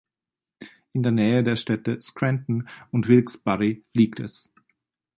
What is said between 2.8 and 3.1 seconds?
und